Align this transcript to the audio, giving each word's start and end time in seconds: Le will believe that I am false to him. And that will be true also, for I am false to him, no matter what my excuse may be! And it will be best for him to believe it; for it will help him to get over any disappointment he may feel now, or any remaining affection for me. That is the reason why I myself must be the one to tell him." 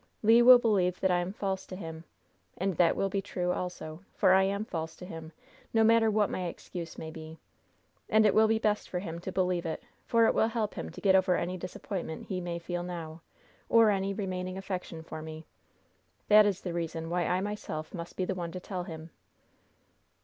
Le 0.23 0.41
will 0.43 0.57
believe 0.57 0.99
that 0.99 1.11
I 1.11 1.19
am 1.19 1.31
false 1.31 1.63
to 1.67 1.75
him. 1.75 2.05
And 2.57 2.75
that 2.77 2.95
will 2.95 3.07
be 3.07 3.21
true 3.21 3.51
also, 3.51 4.03
for 4.15 4.33
I 4.33 4.41
am 4.45 4.65
false 4.65 4.95
to 4.95 5.05
him, 5.05 5.31
no 5.75 5.83
matter 5.83 6.09
what 6.09 6.27
my 6.31 6.45
excuse 6.45 6.97
may 6.97 7.11
be! 7.11 7.37
And 8.09 8.25
it 8.25 8.33
will 8.33 8.47
be 8.47 8.57
best 8.57 8.89
for 8.89 8.97
him 8.97 9.19
to 9.19 9.31
believe 9.31 9.63
it; 9.63 9.83
for 10.07 10.25
it 10.25 10.33
will 10.33 10.47
help 10.47 10.73
him 10.73 10.89
to 10.89 11.01
get 11.01 11.13
over 11.13 11.37
any 11.37 11.55
disappointment 11.55 12.29
he 12.29 12.41
may 12.41 12.57
feel 12.57 12.81
now, 12.81 13.21
or 13.69 13.91
any 13.91 14.11
remaining 14.11 14.57
affection 14.57 15.03
for 15.03 15.21
me. 15.21 15.45
That 16.29 16.47
is 16.47 16.61
the 16.61 16.73
reason 16.73 17.11
why 17.11 17.27
I 17.27 17.39
myself 17.39 17.93
must 17.93 18.17
be 18.17 18.25
the 18.25 18.33
one 18.33 18.51
to 18.53 18.59
tell 18.59 18.85
him." 18.85 19.11